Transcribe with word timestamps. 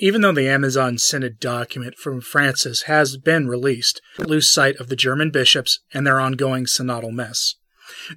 Even 0.00 0.20
though 0.20 0.32
the 0.32 0.48
Amazon 0.48 0.96
Synod 0.96 1.40
document 1.40 1.96
from 1.96 2.20
Francis 2.20 2.82
has 2.82 3.16
been 3.16 3.48
released, 3.48 4.00
lose 4.16 4.48
sight 4.48 4.76
of 4.76 4.88
the 4.88 4.94
German 4.94 5.32
bishops 5.32 5.80
and 5.92 6.06
their 6.06 6.20
ongoing 6.20 6.66
synodal 6.66 7.10
mess. 7.10 7.56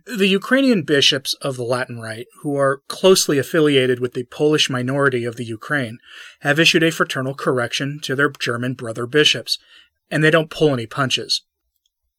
The 0.06 0.28
Ukrainian 0.28 0.84
bishops 0.84 1.34
of 1.42 1.58
the 1.58 1.64
Latin 1.64 2.00
Rite, 2.00 2.28
who 2.42 2.56
are 2.56 2.84
closely 2.88 3.40
affiliated 3.40 4.00
with 4.00 4.14
the 4.14 4.26
Polish 4.26 4.70
minority 4.70 5.26
of 5.26 5.38
the 5.38 5.44
Ukraine, 5.44 5.98
have 6.42 6.60
issued 6.60 6.84
a 6.84 6.92
fraternal 6.92 7.34
correction 7.34 8.00
to 8.04 8.16
their 8.16 8.30
German 8.30 8.76
brother 8.76 9.08
bishops, 9.08 9.58
and 10.12 10.24
they 10.24 10.30
don't 10.30 10.52
pull 10.52 10.74
any 10.74 10.86
punches. 10.86 11.42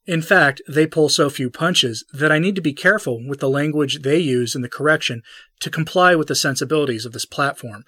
In 0.04 0.20
fact, 0.20 0.60
they 0.68 0.86
pull 0.86 1.08
so 1.08 1.30
few 1.30 1.48
punches 1.48 2.04
that 2.12 2.32
I 2.32 2.40
need 2.40 2.56
to 2.56 2.60
be 2.60 2.72
careful 2.72 3.24
with 3.24 3.38
the 3.38 3.48
language 3.48 4.02
they 4.02 4.18
use 4.18 4.56
in 4.56 4.62
the 4.62 4.68
correction 4.68 5.22
to 5.60 5.70
comply 5.70 6.16
with 6.16 6.26
the 6.26 6.34
sensibilities 6.34 7.06
of 7.06 7.12
this 7.12 7.24
platform. 7.24 7.84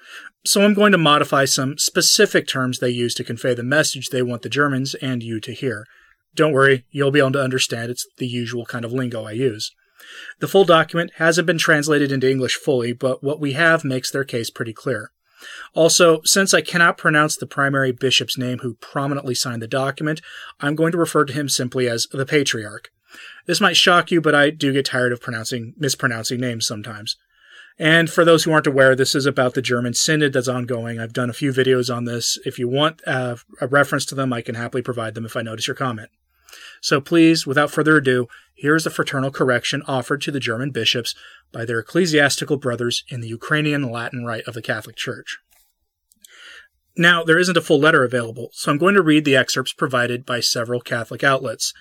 So 0.47 0.63
I'm 0.63 0.75
going 0.75 0.93
to 0.93 0.99
modify 0.99 1.45
some 1.45 1.77
specific 1.77 2.47
terms 2.47 2.79
they 2.79 2.91
use 2.91 3.15
to 3.17 3.25
convey 3.25 3.55
the 3.55 3.65
message 3.65 4.11
they 4.11 4.23
want 4.23 4.43
the 4.43 4.49
Germans 4.49 4.95
and 4.97 5.25
you 5.25 5.41
to 5.41 5.53
hear. 5.53 5.87
Don't 6.37 6.53
worry, 6.53 6.85
you'll 6.91 7.11
be 7.11 7.19
able 7.19 7.33
to 7.33 7.43
understand 7.43 7.91
it's 7.91 8.07
the 8.19 8.29
usual 8.29 8.65
kind 8.65 8.85
of 8.85 8.93
lingo 8.93 9.25
I 9.25 9.33
use. 9.33 9.73
The 10.39 10.49
full 10.49 10.65
document 10.65 11.13
hasn't 11.17 11.47
been 11.47 11.59
translated 11.59 12.13
into 12.13 12.31
English 12.31 12.55
fully, 12.55 12.93
but 12.93 13.25
what 13.25 13.41
we 13.41 13.53
have 13.53 13.85
makes 13.85 14.11
their 14.11 14.25
case 14.25 14.51
pretty 14.51 14.73
clear. 14.73 15.11
Also, 15.75 16.21
since 16.25 16.55
I 16.55 16.61
cannot 16.61 16.99
pronounce 16.99 17.37
the 17.37 17.47
primary 17.47 17.93
bishop's 17.93 18.39
name 18.39 18.59
who 18.59 18.75
prominently 18.75 19.35
signed 19.35 19.63
the 19.63 19.69
document, 19.69 20.21
I'm 20.61 20.75
going 20.75 20.93
to 20.93 20.99
refer 20.99 21.25
to 21.25 21.33
him 21.33 21.49
simply 21.49 21.89
as 21.89 22.07
the 22.13 22.27
Patriarch. 22.27 22.91
This 23.47 23.61
might 23.61 23.77
shock 23.77 24.11
you, 24.11 24.21
but 24.21 24.35
I 24.35 24.51
do 24.51 24.73
get 24.73 24.87
tired 24.87 25.13
of 25.13 25.21
pronouncing 25.21 25.75
mispronouncing 25.77 26.41
names 26.41 26.67
sometimes. 26.67 27.17
And 27.79 28.09
for 28.09 28.25
those 28.25 28.45
who 28.45 28.53
aren't 28.53 28.69
aware, 28.69 28.95
this 28.95 29.15
is 29.15 29.27
about 29.27 29.55
the 29.55 29.63
German 29.63 29.95
Synod 29.95 30.33
that's 30.33 30.49
ongoing. 30.49 31.01
I've 31.01 31.13
done 31.13 31.29
a 31.29 31.35
few 31.35 31.53
videos 31.53 31.95
on 31.95 32.05
this. 32.05 32.39
If 32.45 32.59
you 32.59 32.69
want 32.69 33.03
uh, 33.07 33.37
a 33.61 33.67
reference 33.67 34.05
to 34.07 34.15
them, 34.15 34.33
I 34.33 34.43
can 34.43 34.55
happily 34.55 34.83
provide 34.83 35.15
them 35.15 35.27
if 35.27 35.37
I 35.37 35.43
notice 35.43 35.67
your 35.67 35.75
comment. 35.75 36.11
So 36.85 37.01
please, 37.01 37.47
without 37.47 37.71
further 37.71 37.97
ado, 37.97 38.29
here 38.53 38.77
is 38.77 38.85
the 38.85 38.91
fraternal 38.91 39.31
correction 39.31 39.83
offered 39.89 40.21
to 40.21 40.31
the 40.31 40.39
German 40.39 40.71
bishops 40.71 41.15
by 41.51 41.65
their 41.65 41.79
ecclesiastical 41.79 42.59
brothers 42.59 43.05
in 43.09 43.23
the 43.23 43.29
Ukrainian 43.29 43.91
Latin 43.91 44.27
Rite 44.27 44.47
of 44.47 44.53
the 44.53 44.61
Catholic 44.61 44.95
Church. 44.95 45.39
Now, 46.95 47.25
there 47.25 47.39
isn't 47.39 47.57
a 47.57 47.63
full 47.63 47.81
letter 47.81 48.05
available, 48.05 48.51
so 48.53 48.71
I'm 48.71 48.77
going 48.77 48.97
to 48.97 49.03
read 49.03 49.25
the 49.25 49.35
excerpts 49.35 49.73
provided 49.73 50.27
by 50.27 50.41
several 50.41 50.83
Catholic 50.83 51.25
outlets. 51.25 51.73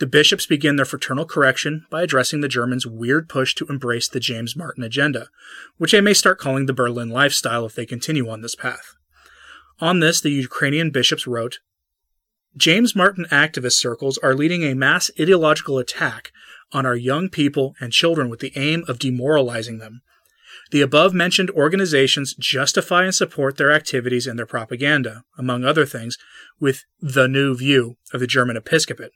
The 0.00 0.08
bishops 0.08 0.44
begin 0.44 0.74
their 0.74 0.84
fraternal 0.84 1.24
correction 1.24 1.86
by 1.88 2.02
addressing 2.02 2.40
the 2.40 2.48
Germans' 2.48 2.84
weird 2.84 3.28
push 3.28 3.54
to 3.54 3.66
embrace 3.66 4.08
the 4.08 4.18
James 4.18 4.56
Martin 4.56 4.82
agenda, 4.82 5.28
which 5.76 5.92
they 5.92 6.00
may 6.00 6.14
start 6.14 6.40
calling 6.40 6.66
the 6.66 6.72
Berlin 6.72 7.10
lifestyle 7.10 7.64
if 7.64 7.76
they 7.76 7.86
continue 7.86 8.28
on 8.28 8.40
this 8.40 8.56
path. 8.56 8.96
On 9.78 10.00
this, 10.00 10.20
the 10.20 10.30
Ukrainian 10.30 10.90
bishops 10.90 11.28
wrote 11.28 11.60
James 12.58 12.96
Martin 12.96 13.24
activist 13.30 13.74
circles 13.74 14.18
are 14.18 14.34
leading 14.34 14.64
a 14.64 14.74
mass 14.74 15.12
ideological 15.18 15.78
attack 15.78 16.32
on 16.72 16.84
our 16.84 16.96
young 16.96 17.28
people 17.28 17.76
and 17.80 17.92
children 17.92 18.28
with 18.28 18.40
the 18.40 18.52
aim 18.56 18.84
of 18.88 18.98
demoralizing 18.98 19.78
them. 19.78 20.02
The 20.72 20.82
above 20.82 21.14
mentioned 21.14 21.50
organizations 21.50 22.34
justify 22.34 23.04
and 23.04 23.14
support 23.14 23.56
their 23.56 23.70
activities 23.70 24.26
and 24.26 24.36
their 24.36 24.44
propaganda, 24.44 25.22
among 25.38 25.64
other 25.64 25.86
things, 25.86 26.18
with 26.58 26.84
the 27.00 27.28
new 27.28 27.54
view 27.54 27.96
of 28.12 28.18
the 28.18 28.26
German 28.26 28.56
episcopate. 28.56 29.12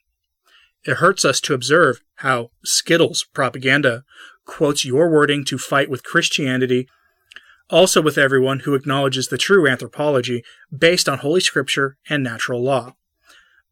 It 0.84 0.99
hurts 0.99 1.25
us 1.25 1.41
to 1.41 1.55
observe 1.55 2.01
how 2.17 2.53
Skittles 2.65 3.25
propaganda 3.34 4.05
quotes 4.47 4.84
your 4.84 5.11
wording 5.11 5.45
to 5.47 5.59
fight 5.59 5.91
with 5.91 6.05
Christianity, 6.05 6.89
also 7.69 8.00
with 8.00 8.19
everyone 8.19 8.61
who 8.61 8.75
acknowledges 8.75 9.28
the 9.28 9.39
true 9.39 9.66
anthropology 9.66 10.45
based 10.77 11.09
on 11.09 11.19
Holy 11.19 11.41
Scripture 11.41 11.97
and 12.09 12.22
natural 12.22 12.62
law. 12.62 12.95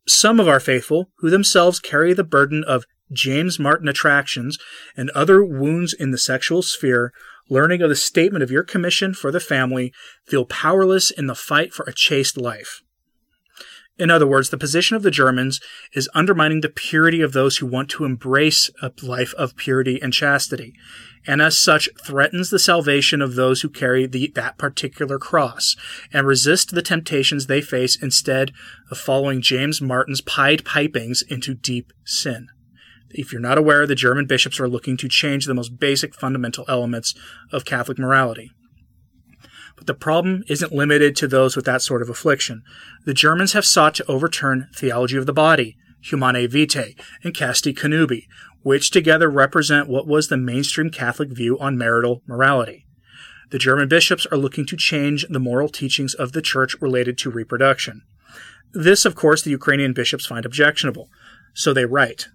Some 0.09 0.41
of 0.41 0.49
our 0.49 0.61
faithful, 0.61 1.11
who 1.19 1.31
themselves 1.31 1.79
carry 1.79 2.13
the 2.13 2.25
burden 2.25 2.65
of 2.65 2.85
James 3.13 3.59
Martin 3.59 3.89
attractions 3.89 4.59
and 4.97 5.11
other 5.11 5.45
wounds 5.45 5.93
in 5.93 6.11
the 6.11 6.19
sexual 6.19 6.63
sphere, 6.63 7.13
learning 7.49 7.83
of 7.83 7.89
the 7.89 7.97
statement 7.97 8.43
of 8.43 8.51
your 8.51 8.63
commission 8.63 9.15
for 9.15 9.31
the 9.31 9.41
family, 9.41 9.93
feel 10.27 10.45
powerless 10.45 11.11
in 11.11 11.27
the 11.27 11.35
fight 11.35 11.73
for 11.73 11.85
a 11.87 11.93
chaste 11.93 12.37
life. 12.37 12.83
In 13.99 14.11
other 14.11 14.27
words, 14.27 14.49
the 14.49 14.57
position 14.57 14.97
of 14.97 15.03
the 15.03 15.11
Germans 15.11 15.61
is 15.93 16.09
undermining 16.15 16.63
the 16.63 16.71
purity 16.71 17.21
of 17.21 17.33
those 17.33 17.59
who 17.59 17.67
want 17.67 17.91
to 17.91 18.05
embrace 18.05 18.71
a 18.81 18.91
life 19.03 19.35
of 19.35 19.57
purity 19.57 20.01
and 20.01 20.13
chastity, 20.13 20.73
and 21.27 21.43
as 21.43 21.59
such 21.59 21.89
threatens 22.03 22.49
the 22.49 22.59
salvation 22.59 23.21
of 23.21 23.35
those 23.35 23.61
who 23.61 23.69
carry 23.69 24.07
the, 24.07 24.33
that 24.35 24.57
particular 24.57 25.19
cross, 25.19 25.77
and 26.13 26.27
resist 26.27 26.75
the 26.75 26.83
temptations 26.83 27.47
they 27.47 27.61
face 27.61 28.01
instead 28.01 28.53
of 28.91 28.97
following 28.97 29.43
James 29.43 29.83
Martin's 29.83 30.23
pied 30.23 30.65
pipings 30.65 31.23
into 31.29 31.53
deep 31.53 31.93
sin. 32.05 32.49
If 33.11 33.33
you're 33.33 33.41
not 33.41 33.59
aware, 33.59 33.87
the 33.87 33.95
German 33.95 34.27
bishops 34.27 34.61
are 34.61 34.69
looking 34.69 34.97
to 34.99 35.09
change 35.09 35.45
the 35.45 35.55
most 35.55 35.79
basic 35.79 36.15
fundamental 36.15 36.65
elements 36.69 37.15
of 37.53 37.65
Catholic 37.65 37.99
morality. 37.99 38.53
But 39.77 39.87
the 39.87 39.95
problem 39.95 40.45
isn't 40.49 40.73
limited 40.73 41.17
to 41.17 41.29
those 41.29 41.57
with 41.57 41.65
that 41.65 41.83
sort 41.83 42.03
of 42.03 42.09
affliction. 42.09 42.63
The 43.05 43.15
Germans 43.15 43.53
have 43.53 43.65
sought 43.65 43.95
to 43.97 44.11
overturn 44.11 44.69
theology 44.75 45.17
of 45.17 45.27
the 45.27 45.33
body, 45.33 45.77
humanae 46.03 46.47
vitae, 46.47 46.95
and 47.23 47.35
casti 47.35 47.75
connubii, 47.75 48.27
which 48.63 48.91
together 48.91 49.31
represent 49.31 49.89
what 49.89 50.07
was 50.07 50.29
the 50.29 50.37
mainstream 50.37 50.91
Catholic 50.91 51.31
view 51.31 51.59
on 51.59 51.79
marital 51.79 52.23
morality. 52.27 52.87
The 53.51 53.59
German 53.59 53.89
bishops 53.89 54.27
are 54.27 54.39
looking 54.39 54.67
to 54.67 54.77
change 54.77 55.27
the 55.29 55.41
moral 55.41 55.69
teachings 55.69 56.15
of 56.15 56.33
the 56.33 56.43
Church 56.43 56.77
related 56.81 57.19
to 57.19 57.31
reproduction. 57.31 58.03
This, 58.73 59.05
of 59.05 59.17
course, 59.17 59.43
the 59.43 59.51
Ukrainian 59.51 59.93
bishops 59.93 60.27
find 60.27 60.47
objectionable. 60.47 61.09
So 61.55 61.73
they 61.73 61.85
write 61.85 62.29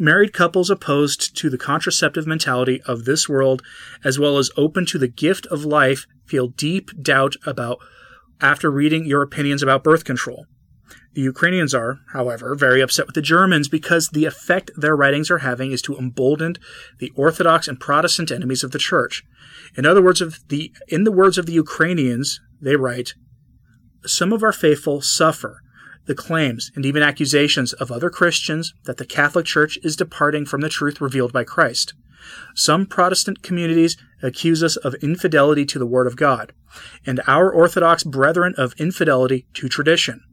Married 0.00 0.32
couples 0.32 0.70
opposed 0.70 1.36
to 1.36 1.50
the 1.50 1.58
contraceptive 1.58 2.26
mentality 2.26 2.80
of 2.86 3.04
this 3.04 3.28
world, 3.28 3.62
as 4.04 4.18
well 4.18 4.38
as 4.38 4.50
open 4.56 4.86
to 4.86 4.98
the 4.98 5.08
gift 5.08 5.46
of 5.46 5.64
life, 5.64 6.06
feel 6.28 6.48
deep 6.48 6.90
doubt 7.02 7.34
about 7.46 7.78
after 8.40 8.70
reading 8.70 9.04
your 9.04 9.22
opinions 9.22 9.62
about 9.62 9.82
birth 9.82 10.04
control. 10.04 10.46
The 11.14 11.22
Ukrainians 11.22 11.74
are, 11.74 12.00
however, 12.12 12.54
very 12.54 12.80
upset 12.80 13.06
with 13.06 13.14
the 13.14 13.22
Germans 13.22 13.68
because 13.68 14.08
the 14.08 14.24
effect 14.24 14.70
their 14.76 14.96
writings 14.96 15.30
are 15.30 15.38
having 15.38 15.72
is 15.72 15.82
to 15.82 15.96
embolden 15.96 16.54
the 16.98 17.10
Orthodox 17.16 17.66
and 17.66 17.80
Protestant 17.80 18.30
enemies 18.30 18.62
of 18.62 18.70
the 18.70 18.78
Church. 18.78 19.24
In 19.76 19.84
other 19.84 20.02
words, 20.02 20.20
of 20.20 20.38
the 20.48 20.72
in 20.86 21.04
the 21.04 21.12
words 21.12 21.36
of 21.36 21.46
the 21.46 21.52
Ukrainians, 21.52 22.40
they 22.60 22.76
write, 22.76 23.14
"Some 24.06 24.32
of 24.32 24.42
our 24.42 24.52
faithful 24.52 25.00
suffer 25.00 25.60
the 26.08 26.14
claims 26.14 26.72
and 26.74 26.84
even 26.84 27.02
accusations 27.02 27.72
of 27.74 27.92
other 27.92 28.10
Christians 28.10 28.74
that 28.84 28.96
the 28.96 29.06
Catholic 29.06 29.46
Church 29.46 29.78
is 29.84 29.94
departing 29.94 30.44
from 30.44 30.62
the 30.62 30.68
truth 30.68 31.00
revealed 31.00 31.32
by 31.32 31.44
Christ. 31.44 31.94
Some 32.54 32.86
Protestant 32.86 33.42
communities 33.42 33.96
accuse 34.22 34.62
us 34.62 34.76
of 34.76 34.94
infidelity 34.94 35.64
to 35.66 35.78
the 35.78 35.86
Word 35.86 36.06
of 36.08 36.16
God, 36.16 36.52
and 37.06 37.20
our 37.28 37.52
Orthodox 37.52 38.02
brethren 38.02 38.54
of 38.58 38.74
infidelity 38.78 39.46
to 39.54 39.68
tradition. 39.68 40.24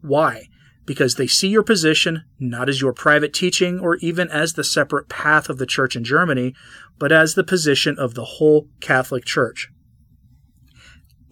Why? 0.00 0.48
Because 0.86 1.16
they 1.16 1.26
see 1.26 1.48
your 1.48 1.62
position 1.62 2.24
not 2.38 2.68
as 2.68 2.80
your 2.80 2.92
private 2.92 3.34
teaching 3.34 3.78
or 3.80 3.96
even 3.96 4.30
as 4.30 4.54
the 4.54 4.64
separate 4.64 5.08
path 5.08 5.48
of 5.50 5.58
the 5.58 5.66
Church 5.66 5.96
in 5.96 6.04
Germany, 6.04 6.54
but 6.98 7.12
as 7.12 7.34
the 7.34 7.44
position 7.44 7.98
of 7.98 8.14
the 8.14 8.24
whole 8.24 8.68
Catholic 8.80 9.24
Church. 9.24 9.68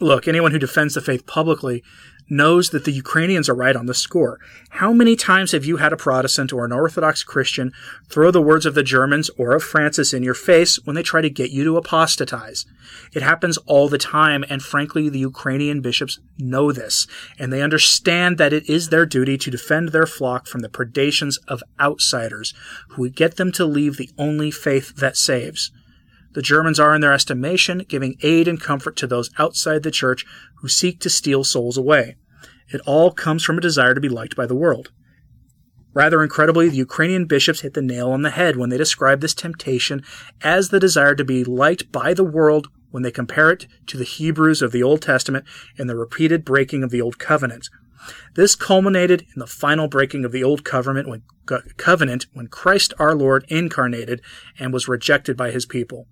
Look, 0.01 0.27
anyone 0.27 0.51
who 0.51 0.59
defends 0.59 0.95
the 0.95 1.01
faith 1.01 1.25
publicly 1.25 1.83
knows 2.29 2.71
that 2.71 2.85
the 2.85 2.93
Ukrainians 2.93 3.49
are 3.49 3.55
right 3.55 3.77
on 3.77 3.87
the 3.87 3.95
score. 3.95 4.41
How 4.71 4.93
many 4.93 5.15
times 5.17 5.53
have 5.53 5.65
you 5.65 5.77
had 5.77 5.93
a 5.93 5.97
Protestant 5.97 6.53
or 6.53 6.65
an 6.65 6.73
Orthodox 6.73 7.23
Christian 7.23 7.73
throw 8.09 8.31
the 8.31 8.43
words 8.43 8.67
of 8.67 8.75
the 8.75 8.83
Germans 8.83 9.31
or 9.37 9.55
of 9.55 9.63
Francis 9.63 10.13
in 10.15 10.23
your 10.23 10.35
face 10.35 10.79
when 10.85 10.97
they 10.97 11.03
try 11.03 11.21
to 11.21 11.31
get 11.31 11.51
you 11.51 11.65
to 11.65 11.77
apostatize? 11.77 12.67
It 13.13 13.23
happens 13.23 13.57
all 13.59 13.89
the 13.89 13.99
time, 13.99 14.45
and 14.49 14.63
frankly, 14.63 15.09
the 15.09 15.19
Ukrainian 15.19 15.81
bishops 15.81 16.19
know 16.39 16.73
this, 16.73 17.07
and 17.39 17.53
they 17.53 17.63
understand 17.63 18.39
that 18.39 18.53
it 18.53 18.69
is 18.69 18.89
their 18.89 19.07
duty 19.07 19.37
to 19.39 19.51
defend 19.51 19.91
their 19.91 20.07
flock 20.07 20.47
from 20.47 20.61
the 20.61 20.69
predations 20.69 21.39
of 21.49 21.63
outsiders 21.79 22.55
who 22.91 23.03
would 23.03 23.17
get 23.17 23.37
them 23.37 23.53
to 23.53 23.65
leave 23.65 23.97
the 23.97 24.11
only 24.19 24.51
faith 24.51 24.97
that 24.97 25.17
saves. 25.17 25.71
The 26.35 26.43
Germans 26.43 26.81
are, 26.81 26.95
in 26.95 27.01
their 27.01 27.13
estimation, 27.13 27.85
giving 27.89 28.17
aid 28.23 28.49
and 28.49 28.61
comfort 28.61 28.97
to 28.97 29.07
those 29.07 29.31
outside 29.39 29.83
the 29.83 29.91
church 29.91 30.27
who 30.57 30.69
seek 30.69 31.01
to 31.01 31.11
steal 31.11 31.45
souls 31.45 31.77
away. 31.77 32.17
It 32.69 32.81
all 32.87 33.13
comes 33.13 33.45
from 33.45 33.59
a 33.59 33.63
desire 33.63 33.95
to 33.95 34.01
be 34.01 34.09
liked 34.09 34.35
by 34.35 34.47
the 34.47 34.55
world. 34.55 34.91
Rather 35.93 36.25
incredibly, 36.25 36.69
the 36.69 36.77
Ukrainian 36.77 37.27
bishops 37.27 37.61
hit 37.61 37.75
the 37.75 37.83
nail 37.83 38.11
on 38.11 38.23
the 38.23 38.31
head 38.31 38.57
when 38.57 38.69
they 38.69 38.77
describe 38.77 39.21
this 39.21 39.35
temptation 39.35 40.03
as 40.43 40.71
the 40.71 40.81
desire 40.81 41.15
to 41.15 41.25
be 41.25 41.45
liked 41.45 41.93
by 41.93 42.13
the 42.13 42.25
world 42.25 42.67
when 42.91 43.05
they 43.05 43.13
compare 43.13 43.51
it 43.51 43.67
to 43.87 43.97
the 43.97 44.05
Hebrews 44.05 44.61
of 44.61 44.73
the 44.73 44.83
Old 44.83 45.03
Testament 45.03 45.45
and 45.79 45.89
the 45.89 45.97
repeated 45.97 46.45
breaking 46.45 46.83
of 46.83 46.91
the 46.91 47.01
Old 47.01 47.21
Covenant. 47.21 47.69
This 48.35 48.57
culminated 48.57 49.23
in 49.35 49.39
the 49.39 49.47
final 49.47 49.89
breaking 49.89 50.25
of 50.25 50.33
the 50.33 50.45
Old 50.45 50.65
Covenant 50.65 51.09
when, 51.09 52.49
Christ 52.49 52.95
our 52.99 53.15
Lord 53.15 53.45
incarnated 53.49 54.21
and 54.59 54.73
was 54.73 54.89
rejected 54.89 55.37
by 55.37 55.53
his 55.53 55.65
people. 55.65 56.09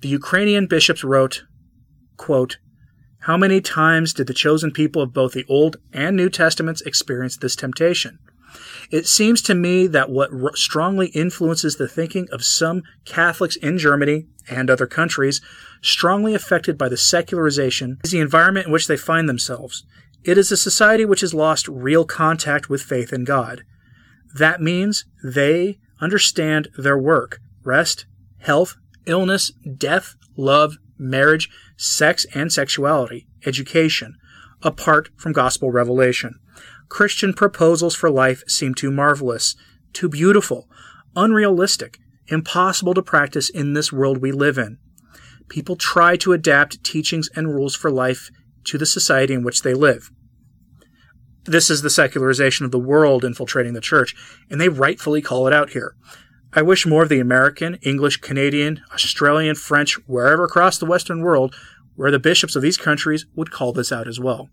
The 0.00 0.08
Ukrainian 0.08 0.66
bishops 0.66 1.04
wrote, 1.04 1.44
quote, 2.16 2.58
How 3.20 3.36
many 3.36 3.60
times 3.60 4.12
did 4.12 4.26
the 4.26 4.34
chosen 4.34 4.70
people 4.70 5.02
of 5.02 5.12
both 5.12 5.32
the 5.32 5.46
Old 5.48 5.76
and 5.92 6.16
New 6.16 6.28
Testaments 6.28 6.82
experience 6.82 7.36
this 7.36 7.56
temptation? 7.56 8.18
It 8.90 9.06
seems 9.06 9.40
to 9.42 9.54
me 9.54 9.86
that 9.86 10.10
what 10.10 10.58
strongly 10.58 11.08
influences 11.08 11.76
the 11.76 11.88
thinking 11.88 12.28
of 12.30 12.44
some 12.44 12.82
Catholics 13.04 13.56
in 13.56 13.78
Germany 13.78 14.26
and 14.48 14.68
other 14.68 14.86
countries, 14.86 15.40
strongly 15.80 16.34
affected 16.34 16.76
by 16.76 16.88
the 16.88 16.96
secularization, 16.96 17.98
is 18.04 18.10
the 18.10 18.20
environment 18.20 18.66
in 18.66 18.72
which 18.72 18.88
they 18.88 18.96
find 18.96 19.28
themselves. 19.28 19.84
It 20.24 20.38
is 20.38 20.52
a 20.52 20.56
society 20.56 21.04
which 21.04 21.22
has 21.22 21.34
lost 21.34 21.66
real 21.68 22.04
contact 22.04 22.68
with 22.68 22.82
faith 22.82 23.12
in 23.12 23.24
God. 23.24 23.62
That 24.34 24.60
means 24.60 25.04
they 25.22 25.78
understand 26.00 26.68
their 26.76 26.98
work, 26.98 27.40
rest, 27.64 28.06
health, 28.38 28.76
illness, 29.06 29.52
death, 29.76 30.14
love, 30.36 30.76
marriage, 30.98 31.48
sex 31.76 32.26
and 32.34 32.52
sexuality, 32.52 33.26
education, 33.44 34.16
apart 34.62 35.10
from 35.16 35.32
gospel 35.32 35.70
revelation. 35.70 36.38
Christian 36.88 37.32
proposals 37.32 37.94
for 37.94 38.10
life 38.10 38.42
seem 38.46 38.74
too 38.74 38.90
marvelous, 38.90 39.56
too 39.92 40.08
beautiful, 40.08 40.68
unrealistic, 41.16 41.98
impossible 42.28 42.94
to 42.94 43.02
practice 43.02 43.50
in 43.50 43.72
this 43.72 43.92
world 43.92 44.18
we 44.18 44.32
live 44.32 44.58
in. 44.58 44.78
People 45.48 45.76
try 45.76 46.16
to 46.16 46.32
adapt 46.32 46.84
teachings 46.84 47.28
and 47.34 47.54
rules 47.54 47.74
for 47.74 47.90
life 47.90 48.30
to 48.64 48.78
the 48.78 48.86
society 48.86 49.34
in 49.34 49.42
which 49.42 49.62
they 49.62 49.74
live. 49.74 50.10
This 51.44 51.70
is 51.70 51.82
the 51.82 51.90
secularization 51.90 52.64
of 52.64 52.70
the 52.70 52.78
world 52.78 53.24
infiltrating 53.24 53.72
the 53.72 53.80
church, 53.80 54.14
and 54.48 54.60
they 54.60 54.68
rightfully 54.68 55.20
call 55.20 55.46
it 55.48 55.52
out 55.52 55.70
here. 55.70 55.96
I 56.54 56.62
wish 56.62 56.86
more 56.86 57.04
of 57.04 57.08
the 57.08 57.20
American, 57.20 57.76
English, 57.76 58.18
Canadian, 58.18 58.82
Australian, 58.92 59.54
French, 59.54 59.94
wherever 60.06 60.44
across 60.44 60.76
the 60.76 60.86
Western 60.86 61.22
world, 61.22 61.54
where 61.96 62.10
the 62.10 62.18
bishops 62.18 62.54
of 62.54 62.62
these 62.62 62.76
countries 62.76 63.24
would 63.34 63.50
call 63.50 63.72
this 63.72 63.90
out 63.90 64.06
as 64.06 64.20
well. 64.20 64.50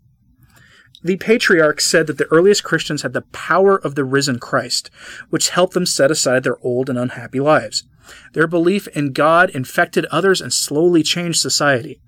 The 1.02 1.16
patriarch 1.16 1.80
said 1.80 2.06
that 2.06 2.18
the 2.18 2.30
earliest 2.30 2.64
Christians 2.64 3.02
had 3.02 3.12
the 3.12 3.22
power 3.22 3.76
of 3.76 3.94
the 3.94 4.04
risen 4.04 4.38
Christ, 4.38 4.90
which 5.30 5.50
helped 5.50 5.74
them 5.74 5.86
set 5.86 6.10
aside 6.10 6.42
their 6.42 6.58
old 6.62 6.88
and 6.88 6.98
unhappy 6.98 7.40
lives. 7.40 7.84
Their 8.32 8.46
belief 8.46 8.86
in 8.88 9.12
God 9.12 9.50
infected 9.50 10.04
others 10.06 10.40
and 10.40 10.52
slowly 10.52 11.02
changed 11.02 11.40
society. 11.40 12.00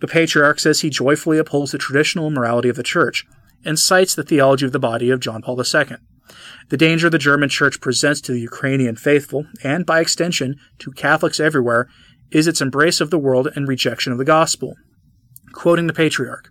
The 0.00 0.08
patriarch 0.08 0.58
says 0.58 0.80
he 0.80 0.90
joyfully 0.90 1.38
upholds 1.38 1.72
the 1.72 1.78
traditional 1.78 2.30
morality 2.30 2.68
of 2.68 2.76
the 2.76 2.82
church 2.82 3.24
and 3.64 3.78
cites 3.78 4.14
the 4.14 4.22
theology 4.22 4.66
of 4.66 4.72
the 4.72 4.78
body 4.78 5.10
of 5.10 5.20
John 5.20 5.42
Paul 5.42 5.60
II. 5.60 5.96
The 6.70 6.76
danger 6.76 7.10
the 7.10 7.18
German 7.18 7.48
church 7.48 7.80
presents 7.80 8.20
to 8.22 8.32
the 8.32 8.40
Ukrainian 8.40 8.96
faithful, 8.96 9.46
and 9.62 9.84
by 9.84 10.00
extension 10.00 10.56
to 10.78 10.92
Catholics 10.92 11.40
everywhere, 11.40 11.88
is 12.30 12.46
its 12.46 12.60
embrace 12.60 13.00
of 13.00 13.10
the 13.10 13.18
world 13.18 13.48
and 13.54 13.68
rejection 13.68 14.12
of 14.12 14.18
the 14.18 14.24
gospel. 14.24 14.74
Quoting 15.52 15.86
the 15.86 15.92
patriarch, 15.92 16.50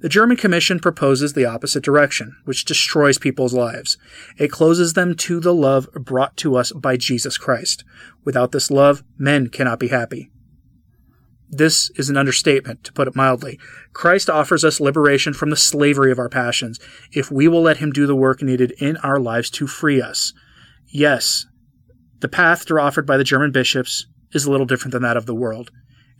the 0.00 0.08
German 0.08 0.38
Commission 0.38 0.80
proposes 0.80 1.34
the 1.34 1.44
opposite 1.44 1.84
direction, 1.84 2.34
which 2.46 2.64
destroys 2.64 3.18
people's 3.18 3.52
lives. 3.52 3.98
It 4.38 4.50
closes 4.50 4.94
them 4.94 5.14
to 5.16 5.40
the 5.40 5.52
love 5.52 5.92
brought 5.92 6.38
to 6.38 6.56
us 6.56 6.72
by 6.72 6.96
Jesus 6.96 7.36
Christ. 7.36 7.84
Without 8.24 8.52
this 8.52 8.70
love, 8.70 9.04
men 9.18 9.48
cannot 9.48 9.78
be 9.78 9.88
happy. 9.88 10.30
This 11.52 11.90
is 11.96 12.08
an 12.08 12.16
understatement, 12.16 12.84
to 12.84 12.92
put 12.92 13.08
it 13.08 13.16
mildly. 13.16 13.58
Christ 13.92 14.30
offers 14.30 14.64
us 14.64 14.80
liberation 14.80 15.32
from 15.32 15.50
the 15.50 15.56
slavery 15.56 16.12
of 16.12 16.18
our 16.18 16.28
passions 16.28 16.78
if 17.12 17.30
we 17.30 17.48
will 17.48 17.62
let 17.62 17.78
Him 17.78 17.90
do 17.90 18.06
the 18.06 18.14
work 18.14 18.40
needed 18.40 18.72
in 18.78 18.96
our 18.98 19.18
lives 19.18 19.50
to 19.50 19.66
free 19.66 20.00
us. 20.00 20.32
Yes, 20.86 21.46
the 22.20 22.28
path 22.28 22.70
offered 22.70 23.06
by 23.06 23.16
the 23.16 23.24
German 23.24 23.50
bishops 23.50 24.06
is 24.32 24.44
a 24.44 24.50
little 24.50 24.66
different 24.66 24.92
than 24.92 25.02
that 25.02 25.16
of 25.16 25.26
the 25.26 25.34
world, 25.34 25.70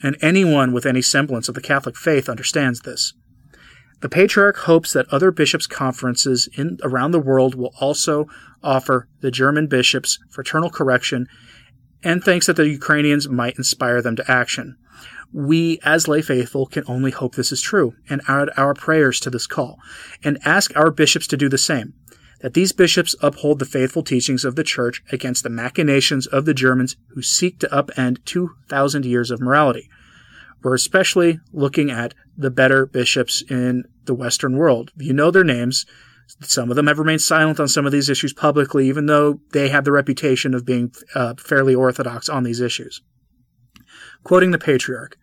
and 0.03 0.17
anyone 0.21 0.73
with 0.73 0.85
any 0.85 1.03
semblance 1.03 1.49
of 1.49 1.55
the 1.55 1.61
Catholic 1.61 1.97
faith 1.97 2.29
understands 2.29 2.81
this. 2.81 3.13
The 4.01 4.09
Patriarch 4.09 4.57
hopes 4.61 4.93
that 4.95 5.13
other 5.13 5.31
bishops' 5.31 5.67
conferences 5.67 6.49
in, 6.57 6.79
around 6.83 7.11
the 7.11 7.21
world 7.21 7.55
will 7.55 7.75
also 7.81 8.27
offer 8.63 9.09
the 9.21 9.31
German 9.31 9.67
bishops 9.67 10.19
fraternal 10.31 10.71
correction 10.71 11.27
and 12.03 12.25
thinks 12.25 12.47
that 12.47 12.57
the 12.57 12.69
Ukrainians 12.69 13.29
might 13.29 13.59
inspire 13.59 14.01
them 14.01 14.17
to 14.17 14.31
action. 14.31 14.77
We, 15.33 15.79
as 15.85 16.09
lay 16.09 16.23
faithful, 16.23 16.67
can 16.67 16.85
only 16.87 17.11
hope 17.11 17.35
this 17.35 17.53
is 17.53 17.61
true 17.61 17.95
and 18.09 18.21
add 18.27 18.51
our 18.57 18.75
prayers 18.75 19.21
to 19.21 19.31
this 19.31 19.47
call 19.47 19.79
and 20.25 20.39
ask 20.45 20.77
our 20.77 20.91
bishops 20.91 21.27
to 21.29 21.37
do 21.37 21.49
the 21.49 21.59
same. 21.59 21.95
That 22.41 22.55
these 22.55 22.73
bishops 22.73 23.15
uphold 23.21 23.59
the 23.59 23.67
faithful 23.67 24.03
teachings 24.03 24.45
of 24.45 24.57
the 24.57 24.65
Church 24.65 25.03
against 25.13 25.43
the 25.43 25.51
machinations 25.51 26.27
of 26.27 26.47
the 26.47 26.55
Germans 26.55 26.97
who 27.09 27.23
seek 27.23 27.61
to 27.61 27.69
upend 27.69 28.25
2,000 28.25 29.05
years 29.05 29.31
of 29.31 29.41
morality. 29.41 29.89
We're 30.63 30.75
especially 30.75 31.39
looking 31.53 31.91
at 31.91 32.15
the 32.37 32.51
better 32.51 32.87
bishops 32.87 33.43
in 33.49 33.85
the 34.05 34.15
Western 34.15 34.57
world. 34.57 34.91
You 34.97 35.13
know 35.13 35.31
their 35.31 35.45
names. 35.45 35.87
Some 36.43 36.71
of 36.71 36.77
them 36.77 36.87
have 36.87 36.99
remained 36.99 37.23
silent 37.23 37.61
on 37.61 37.69
some 37.69 37.87
of 37.87 37.93
these 37.93 38.09
issues 38.09 38.33
publicly, 38.33 38.89
even 38.89 39.07
though 39.07 39.41
they 39.53 39.69
have 39.69 39.85
the 39.85 39.93
reputation 39.93 40.55
of 40.55 40.65
being 40.65 40.93
uh, 41.15 41.35
fairly 41.35 41.75
orthodox 41.75 42.29
on 42.29 42.45
these 42.45 42.61
issues. 42.61 43.03
Quoting 44.23 44.51
the 44.51 44.59
Patriarch 44.59 45.17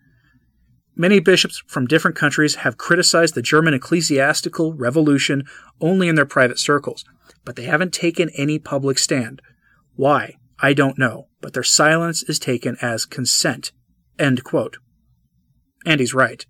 Many 1.00 1.20
bishops 1.20 1.62
from 1.68 1.86
different 1.86 2.16
countries 2.16 2.56
have 2.56 2.76
criticized 2.76 3.36
the 3.36 3.40
German 3.40 3.72
ecclesiastical 3.72 4.74
revolution 4.74 5.44
only 5.80 6.08
in 6.08 6.16
their 6.16 6.26
private 6.26 6.58
circles, 6.58 7.04
but 7.44 7.54
they 7.54 7.62
haven't 7.62 7.94
taken 7.94 8.30
any 8.30 8.58
public 8.58 8.98
stand. 8.98 9.40
Why? 9.94 10.34
I 10.58 10.72
don't 10.72 10.98
know, 10.98 11.28
but 11.40 11.54
their 11.54 11.62
silence 11.62 12.24
is 12.24 12.40
taken 12.40 12.76
as 12.82 13.04
consent. 13.04 13.70
End 14.18 14.42
quote. 14.42 14.78
And 15.86 16.00
he's 16.00 16.14
right. 16.14 16.44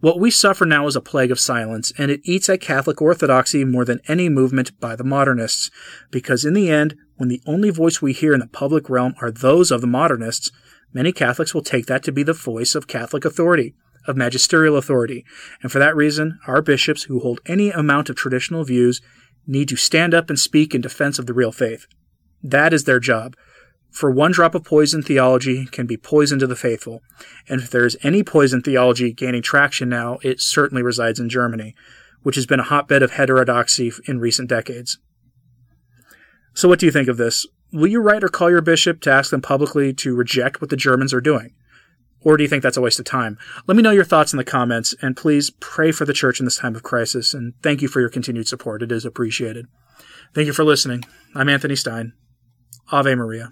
What 0.00 0.18
we 0.18 0.30
suffer 0.30 0.66
now 0.66 0.88
is 0.88 0.96
a 0.96 1.00
plague 1.00 1.30
of 1.30 1.38
silence, 1.38 1.92
and 1.96 2.10
it 2.10 2.20
eats 2.24 2.48
at 2.48 2.60
Catholic 2.60 3.00
orthodoxy 3.00 3.64
more 3.64 3.84
than 3.84 4.00
any 4.08 4.28
movement 4.28 4.78
by 4.80 4.96
the 4.96 5.04
modernists, 5.04 5.70
because 6.10 6.44
in 6.44 6.52
the 6.52 6.68
end, 6.68 6.96
when 7.14 7.28
the 7.28 7.40
only 7.46 7.70
voice 7.70 8.02
we 8.02 8.12
hear 8.12 8.34
in 8.34 8.40
the 8.40 8.48
public 8.48 8.90
realm 8.90 9.14
are 9.22 9.30
those 9.30 9.70
of 9.70 9.80
the 9.80 9.86
modernists, 9.86 10.50
Many 10.94 11.12
Catholics 11.12 11.52
will 11.52 11.62
take 11.62 11.86
that 11.86 12.04
to 12.04 12.12
be 12.12 12.22
the 12.22 12.32
voice 12.32 12.76
of 12.76 12.86
Catholic 12.86 13.24
authority, 13.24 13.74
of 14.06 14.16
magisterial 14.16 14.76
authority, 14.76 15.24
and 15.60 15.70
for 15.70 15.80
that 15.80 15.96
reason, 15.96 16.38
our 16.46 16.62
bishops 16.62 17.02
who 17.04 17.18
hold 17.18 17.40
any 17.46 17.70
amount 17.70 18.08
of 18.08 18.16
traditional 18.16 18.64
views 18.64 19.02
need 19.46 19.68
to 19.68 19.76
stand 19.76 20.14
up 20.14 20.30
and 20.30 20.38
speak 20.38 20.74
in 20.74 20.80
defense 20.80 21.18
of 21.18 21.26
the 21.26 21.34
real 21.34 21.52
faith. 21.52 21.86
That 22.42 22.72
is 22.72 22.84
their 22.84 23.00
job. 23.00 23.34
For 23.90 24.10
one 24.10 24.32
drop 24.32 24.54
of 24.54 24.64
poison 24.64 25.02
theology 25.02 25.66
can 25.66 25.86
be 25.86 25.96
poison 25.96 26.38
to 26.38 26.46
the 26.46 26.56
faithful, 26.56 27.02
and 27.48 27.60
if 27.60 27.70
there 27.70 27.86
is 27.86 27.96
any 28.02 28.22
poison 28.22 28.62
theology 28.62 29.12
gaining 29.12 29.42
traction 29.42 29.88
now, 29.88 30.18
it 30.22 30.40
certainly 30.40 30.82
resides 30.82 31.18
in 31.18 31.28
Germany, 31.28 31.74
which 32.22 32.36
has 32.36 32.46
been 32.46 32.60
a 32.60 32.64
hotbed 32.64 33.02
of 33.02 33.12
heterodoxy 33.12 33.92
in 34.06 34.20
recent 34.20 34.48
decades. 34.48 34.98
So, 36.54 36.68
what 36.68 36.78
do 36.78 36.86
you 36.86 36.92
think 36.92 37.08
of 37.08 37.16
this? 37.16 37.46
Will 37.74 37.88
you 37.88 38.00
write 38.00 38.22
or 38.22 38.28
call 38.28 38.50
your 38.50 38.60
bishop 38.60 39.00
to 39.00 39.10
ask 39.10 39.32
them 39.32 39.42
publicly 39.42 39.92
to 39.94 40.14
reject 40.14 40.60
what 40.60 40.70
the 40.70 40.76
Germans 40.76 41.12
are 41.12 41.20
doing? 41.20 41.54
Or 42.20 42.36
do 42.36 42.44
you 42.44 42.48
think 42.48 42.62
that's 42.62 42.76
a 42.76 42.80
waste 42.80 43.00
of 43.00 43.04
time? 43.04 43.36
Let 43.66 43.76
me 43.76 43.82
know 43.82 43.90
your 43.90 44.04
thoughts 44.04 44.32
in 44.32 44.36
the 44.36 44.44
comments, 44.44 44.94
and 45.02 45.16
please 45.16 45.50
pray 45.50 45.90
for 45.90 46.04
the 46.04 46.12
church 46.12 46.38
in 46.38 46.46
this 46.46 46.58
time 46.58 46.76
of 46.76 46.84
crisis, 46.84 47.34
and 47.34 47.52
thank 47.64 47.82
you 47.82 47.88
for 47.88 47.98
your 47.98 48.10
continued 48.10 48.46
support. 48.46 48.80
It 48.80 48.92
is 48.92 49.04
appreciated. 49.04 49.66
Thank 50.34 50.46
you 50.46 50.52
for 50.52 50.64
listening. 50.64 51.02
I'm 51.34 51.48
Anthony 51.48 51.74
Stine. 51.74 52.12
Ave 52.92 53.12
Maria. 53.16 53.50